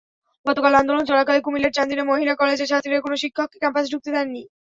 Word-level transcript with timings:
গতকাল 0.45 0.73
আন্দোলন 0.75 1.03
চলাকালে 1.09 1.39
কুমিল্লার 1.41 1.75
চান্দিনা 1.77 2.03
মহিলা 2.05 2.33
কলেজের 2.35 2.69
ছাত্রীরা 2.71 3.05
কোনো 3.05 3.15
শিক্ষককে 3.23 3.57
ক্যাম্পাসে 3.59 3.91
ঢুকতে 3.93 4.09
দেননি। 4.15 4.41